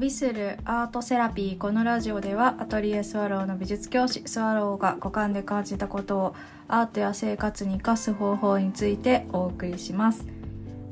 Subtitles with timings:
[0.00, 6.34] 旅するアートセラピーこのラジオではアトリエスワローの美術教師スワローが五感で感じたことを
[6.68, 10.24] アートや生活に生かす方法についてお送りします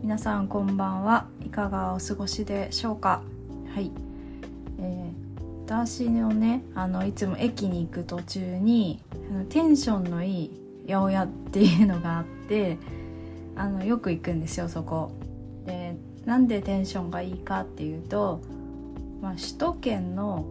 [0.02, 3.22] 皆さんこんばんはいかがお過ごしでしょうか
[3.74, 3.92] はい、
[4.78, 9.02] えー、私のねあのいつも駅に行く途中に
[9.48, 10.50] テンションのいい
[10.86, 12.76] 八百屋っていうのがあって
[13.56, 15.12] あのよく行くんですよそこ
[15.64, 18.42] でなんでテンションがいいかっていうと、
[19.20, 20.46] まあ、首都圏の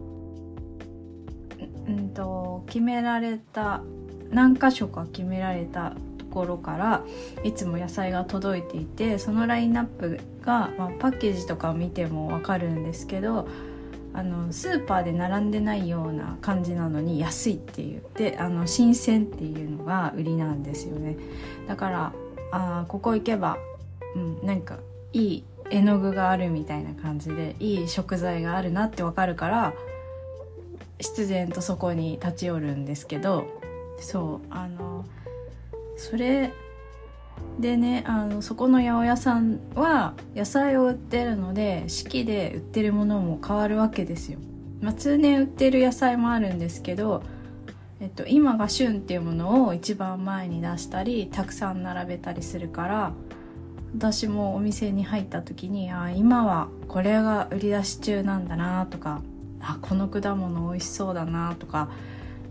[1.86, 3.82] うんと決められた
[4.30, 7.02] 何箇所か決められたところから
[7.44, 13.48] いつも野菜が届いていてそのラインナップが、まあ、パッケージとかを見ても分かるんですけど
[14.12, 21.16] あのスーパーで並んでないような感じなのに安いっていうであの新鮮っていうのが売りなんですよね。
[21.66, 22.12] だから
[22.50, 23.58] あここ行けば、
[24.16, 24.78] うん、なんか
[25.12, 29.74] いい絵の具があるみたいな感じでいい食材があるなってわかるから
[30.98, 33.46] 必然とそこに立ち寄るんですけど
[34.00, 35.04] そうあの
[35.96, 36.52] それ
[37.58, 44.38] でねあのそこの八百屋さんは野菜を売ってるので四季で売ってるものも変わるわけですよ。
[44.80, 47.24] まあ、通年売ってる野菜もあるんですけど、
[47.98, 53.12] えっと、今が旬っていうものを一番前に出したりたくさん並べたりするから
[53.94, 59.22] 私もお店に入った時にあ今はこれが売り出し中なんだなとか
[59.60, 61.88] あこの果物美味しそうだなとか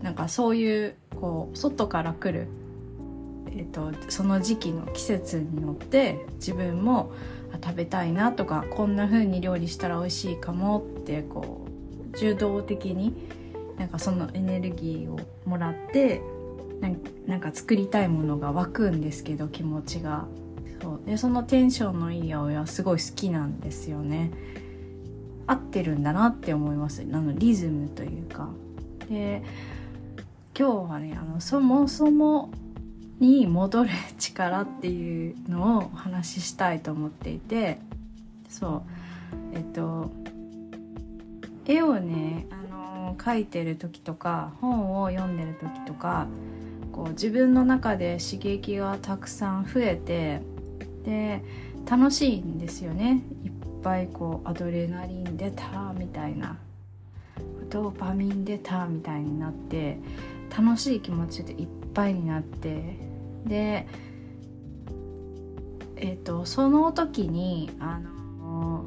[0.02, 2.48] なんかそういうこう外から来る、
[3.48, 7.12] えーと、その時期の季節によって自分も
[7.62, 11.66] 食べたいなとかこんな風に料理したら美味しいかもってこ
[12.12, 13.14] う受動的に
[13.78, 16.20] なんかそのエネルギーをもらって
[17.26, 20.26] なんか作りたいものが湧くんですけど気持ちが。
[20.80, 21.00] そう。
[21.06, 24.30] でそのテンションのいい青はすごい好きなんですよね。
[25.46, 27.02] 合ってるんだなって思います。
[27.02, 28.48] あのリズムというか。
[29.08, 29.42] で
[30.58, 32.50] 今日はねあのそもそも
[33.20, 37.78] に戻る力っていうのをお話ししたいと思っていて。
[38.48, 38.82] そう。
[39.52, 40.10] えっと
[41.66, 46.26] 絵をねあの描いてる時とか本を読んでる時とか
[46.92, 50.40] こう自分の中で刺激がたくさん増えて
[51.08, 51.42] で
[51.90, 53.22] 楽しいんですよね。
[53.42, 53.50] いっ
[53.82, 56.58] ぱいこうアドレナリン出たみたいな。
[57.70, 59.98] ドーパミン出たみたいになって
[60.56, 62.98] 楽しい気持ちでいっぱいになって。
[63.46, 63.86] で
[65.96, 68.84] えっ、ー、とその時にあの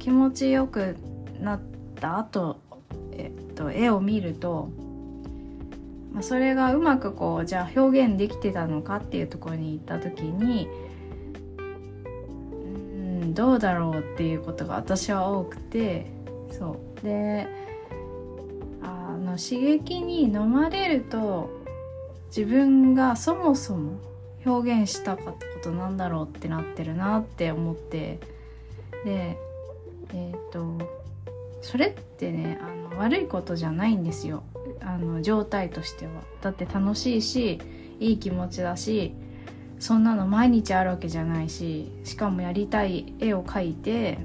[0.00, 0.96] 気持ちよく
[1.40, 1.60] なっ
[2.00, 2.58] た後、
[3.12, 4.68] えっ、と絵を見ると
[6.12, 10.68] まあ、それがうまくこうじゃあ表現できてたのかっていうところに行った時に
[13.34, 16.06] どうだろうっていうことが私は多くて
[16.50, 17.04] そう。
[17.04, 17.48] で
[18.82, 21.50] あの刺激に飲まれると
[22.28, 23.98] 自分がそもそも
[24.44, 28.18] 表現したかったことなんだろうってなってるなって思って
[29.04, 29.36] で
[30.12, 31.02] えっ、ー、と
[31.60, 34.42] それってねあの悪いことじゃないんですよ。
[34.80, 36.12] あの状態としては。
[36.40, 37.60] だって楽しいし
[38.00, 39.14] いい気持ちだし
[39.82, 44.18] そんなの毎日あるわけじゃないししかもやりたい絵を描いて、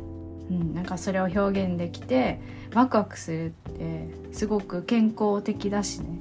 [0.52, 2.40] うん、なんかそれを表現できて
[2.76, 6.20] ワクワクするってすごく健康的だしね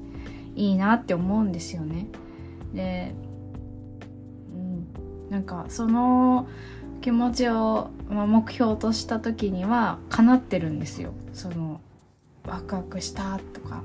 [0.55, 2.07] いいなって思うんですよね。
[2.73, 3.13] で、
[4.55, 6.49] うん、なんかその
[7.03, 11.13] 気持ちを、ま、目標とした時には叶ってるんですよ。
[11.35, 11.83] その
[12.47, 13.83] ワクワクしたとか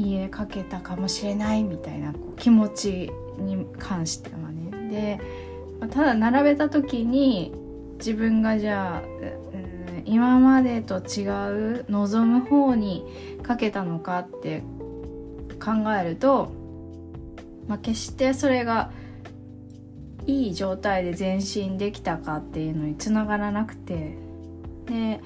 [0.00, 4.90] 家かけたかもしれないみたいなこう気持ちに関してはね。
[4.90, 5.20] で
[5.88, 7.52] ただ並べた時に
[7.98, 13.04] 自分がじゃあ、うん、今までと違う望む方に
[13.42, 14.62] かけたのかって
[15.62, 16.52] 考えると、
[17.66, 18.90] まあ、決してそれが
[20.26, 24.16] いい状態で前進できたかっていうのにつながらなくて。
[24.86, 25.20] で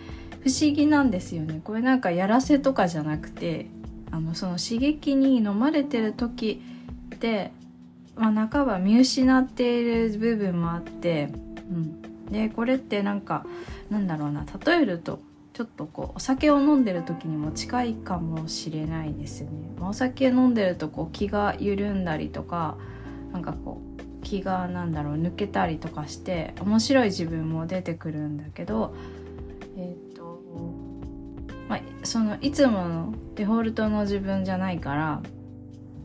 [0.44, 1.62] 不思議なんですよね。
[1.65, 3.70] これなんかやらせとかじゃなくて
[4.14, 6.62] あのその刺激に飲まれてる時
[7.14, 7.52] って
[8.16, 11.31] まあ、半ば見失っている部分もあって、
[11.70, 13.44] うん、でこれってなんか
[13.90, 15.20] なんだろうな例えると
[15.52, 19.50] ちょっとこうお酒を飲んでる時にも近いかもしれないですね。
[19.81, 22.76] お酒飲んでるとこう気が緩んだりとか
[23.32, 28.94] なんかこう気がなんだろう抜けたりとかして面白い自分も出てくるんだけど
[29.76, 30.04] え、ー、
[32.05, 35.23] そのいつものデフォルトの自分じゃないから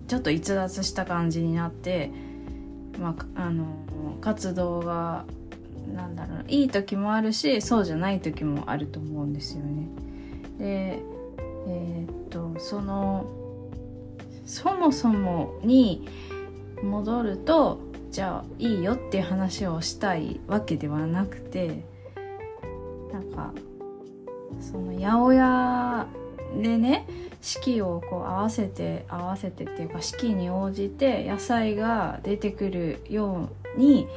[0.07, 2.11] ちょっと逸脱した感じになって、
[2.97, 3.65] まあ、あの
[4.21, 5.25] 活動が
[5.93, 9.87] なんだろういい時もあるしそうじゃない時もあると思うんですよね。
[10.57, 11.01] で
[11.67, 13.25] えー、っとその
[14.45, 16.07] そもそもに
[16.81, 17.79] 戻ると
[18.09, 21.83] じゃあいいよっていう話をしたいわけではなくて
[23.13, 23.53] なんか
[24.59, 26.07] その八百屋
[26.61, 27.05] でね
[27.41, 34.07] 四季をこう合わせて合わせてっていうか四季に応じて野菜が出てくるように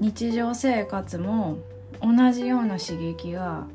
[0.00, 1.58] 日常生活も
[2.00, 3.66] 同じような刺激が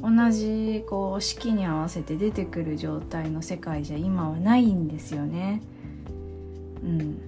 [0.00, 5.62] 同じこう四季に合わせて出てくる状態の世界じゃ今はないんですよね。
[6.82, 7.20] うん、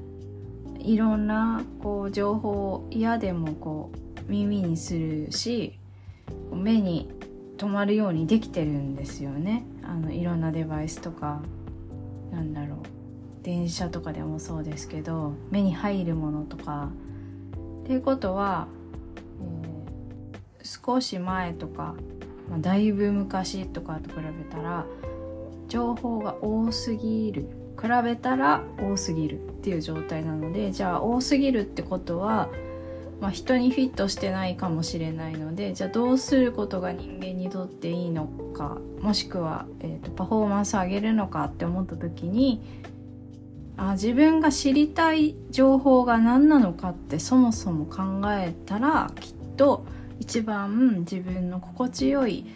[0.81, 5.79] いろんなこう情報を嫌でもこう耳にするし
[6.53, 7.09] 目に
[7.65, 9.65] 止まるようにできてるんですよね。
[9.83, 11.41] あのいろんなデバイスとか
[12.31, 12.79] なんだろう。
[13.43, 16.91] 電車とかでもそうですけど目に入るものとか。
[17.83, 18.67] っていうことは、
[19.43, 21.95] えー、少し前とか、
[22.49, 24.87] まあ、だいぶ昔とかと比べたら
[25.69, 27.49] 情報が多すぎる。
[27.81, 32.49] 比べたら多すぎるっていう状態なのでじゃあ多すぎるってことは
[33.21, 42.63] まあ、人にフィットしてないかもしれないのでじゃあどうすることが人間にとっていいのかもしくは、えーと、パフォーマンス上げるのかって思った時に
[43.77, 49.85] あ自分が知りたい情報が何なのかってそもそも考えたらきっと
[50.21, 52.47] 一番自分の心地よい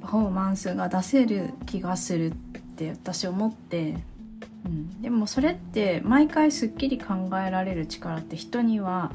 [0.00, 2.32] パフォーマンスが出せる気がするっ
[2.76, 3.96] て私思って、
[4.64, 9.12] うん、でもそれって毎回すっきり考えられる力って人には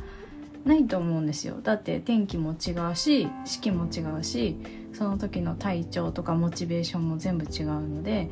[0.68, 1.58] ないと思うんですよ。
[1.64, 4.58] だって天気も違うし四季も違うし
[4.94, 8.30] その時の体調とかモチベーションも全部違うので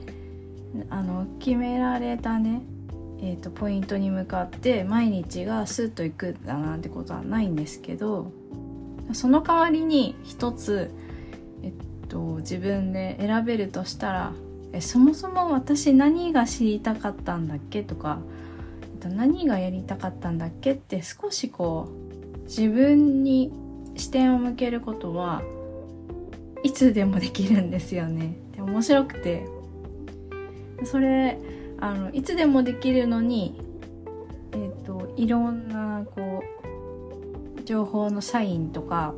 [0.89, 2.61] あの決められたね
[3.21, 8.31] えーと、ポイントに向かって毎日がスッといくだなんてことはないんですけど
[9.13, 10.91] その代わりに一つ、
[11.63, 14.33] えっと、自分で選べるとしたら
[14.73, 18.19] えそもそも私何が知りたかったんだっけとか
[19.03, 22.04] 何がやりたかったんだっけって少しこう
[22.45, 23.51] 自分に
[23.95, 25.42] 視点を向けることは
[26.63, 28.38] いつでもできるんですよね。
[28.56, 29.45] で面白くて
[30.83, 31.38] それ
[31.80, 33.62] あのいつでもできるのに、
[34.53, 36.44] えーと、いろんなこ
[37.57, 39.13] う情報のサインとか、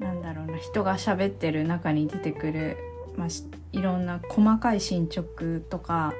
[0.00, 2.76] うん、なんだろうな人が喋ってる中に出てくる、
[3.16, 3.28] まあ、
[3.72, 6.12] いろんな細かい進捗とか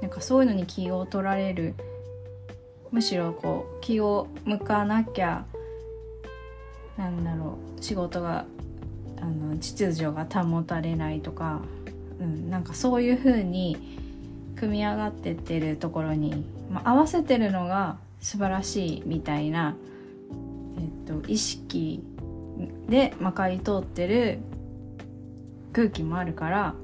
[0.00, 1.74] なんかそういうのに気を取られる
[2.90, 5.44] むしろこう気を向かなきゃ
[6.96, 8.44] なんだろう仕事が
[9.20, 11.60] あの秩序が保たれないとか、
[12.20, 13.98] うん、なんかそういう風に
[14.56, 19.76] 組み上がってってるところに、まあ、合わせてるのが素晴らしいみたいな、
[20.78, 22.02] えっと、意識
[22.88, 24.38] でまかり通ってる
[25.72, 26.74] 空気もあるから、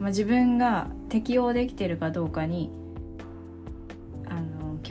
[0.00, 2.70] まあ、自分が適応できてるかどうかに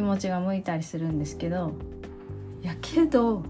[0.01, 1.73] 気持ちが向いたりするんですけど
[2.63, 3.43] やけど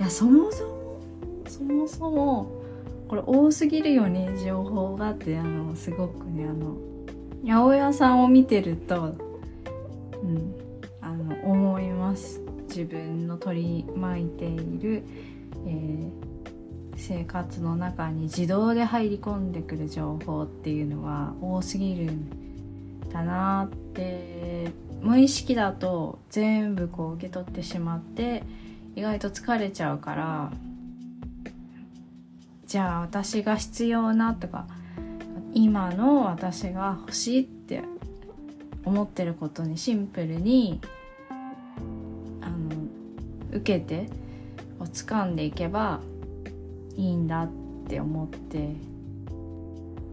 [0.00, 1.00] いやそもそも
[1.46, 2.52] そもそも
[3.06, 6.78] これ多すぎるよね情報がってあのすごくねあの
[7.44, 9.14] 八百屋さんを見てると
[10.22, 10.54] うん
[11.02, 12.40] あの思います。
[12.68, 15.02] 自分の取り巻いている、
[15.66, 16.10] えー、
[16.96, 22.28] 生活の中に自動で入り込んでくる情報っていうのは多すぎるん
[23.10, 24.70] だなって
[25.02, 28.42] 無意識だと全部こう受け取ってしまって
[28.96, 30.52] 意外と疲れちゃうから
[32.66, 34.66] じゃあ私が必要なとか
[35.54, 37.82] 今の私が欲しいって
[38.84, 40.80] 思ってることにシンプルに
[42.40, 42.56] あの
[43.52, 44.08] 受けて
[44.80, 46.00] を掴んでいけば
[46.96, 47.50] いいんだっ
[47.88, 48.74] て思って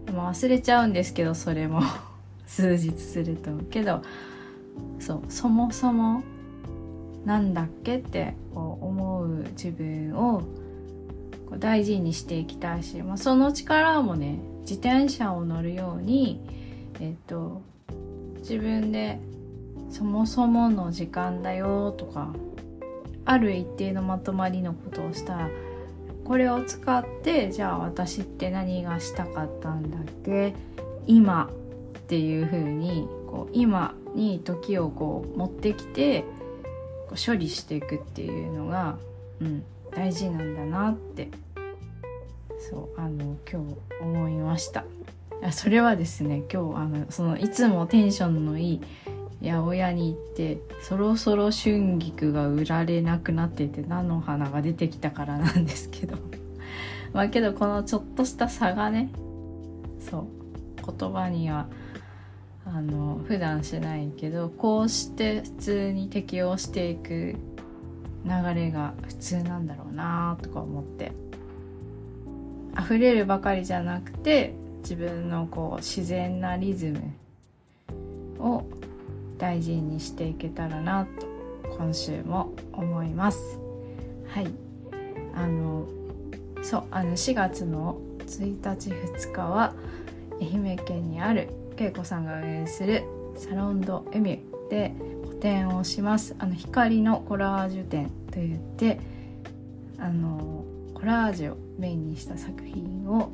[0.06, 1.82] でも忘れちゃうんですけどそれも。
[2.46, 3.52] 数日すると。
[3.72, 4.04] けど
[5.00, 6.24] そうそもそも
[7.26, 10.42] なんだっけってこう思う自分を
[11.50, 16.40] こう大事にしていきたいし、まあ、その力もね自転車を乗るように
[17.00, 17.62] えっと
[18.40, 19.20] 自分で
[19.90, 22.34] そもそもの時間だよとか
[23.26, 25.50] ある一定のまとまりのことをしたら
[26.24, 30.56] これを使ってじゃあ私って何がしたかったんだっけ？
[31.08, 31.50] 今
[31.98, 36.22] っていう風にこう今に時をこう持ってきて
[37.10, 38.98] こう処理していくっていうのが、
[39.42, 41.30] うん、大事なんだなって
[42.58, 44.86] そうあの今日思いました。
[45.52, 48.82] それはですね今日あのそのいつもテンションのいい、
[49.42, 56.16] 八百屋に行ってそろそろ春菊が売られなくなってて菜の花が出てきたからなんですけど。
[57.12, 59.10] まあけどこのちょっとした差がね
[60.00, 60.26] そう
[60.98, 61.68] 言葉には
[62.66, 67.36] あの普段しないけどこうして普通に適応していく
[68.26, 71.12] 流れが普通なんだろうなとか思って。
[72.78, 77.14] 溢れるばかりじゃなくて自分のこう自然なリズム
[78.40, 78.64] を
[79.38, 81.26] 大事にしていけたらなと
[81.78, 83.60] 今週も思います。
[84.28, 84.48] はい。
[85.34, 85.88] あの
[86.62, 89.74] そうあの4月の1日2日は
[90.40, 93.04] 愛媛県にある恵子さんが運営する
[93.36, 94.94] サロンドエミュで
[95.26, 96.36] 個展をします。
[96.40, 99.00] あの光のコラージュ展といって
[99.98, 100.64] あの
[100.94, 103.32] コラージュをメインにした作品を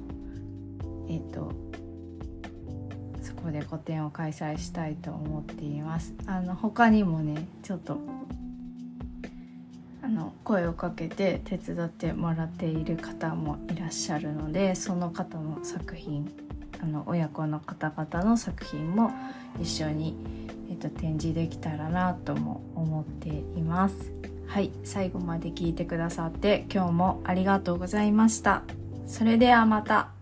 [1.07, 1.51] えっ、と
[3.21, 6.13] そこで個展を開催したいと思っています。
[6.25, 7.99] あの他にもねちょっと
[10.03, 16.31] あの声をかけて手伝ってもらっている方もいらっしゃるのでその方の作品
[16.81, 19.11] あの親子の方々の作品も
[19.61, 20.15] 一緒に、
[20.69, 24.11] えっと、展示できたらなとも思っています。
[24.47, 28.63] はい最後まで聞いてくださって今日もありがとうございました。
[29.07, 30.20] それではまた。